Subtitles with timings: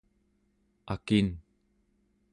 [0.95, 1.27] akin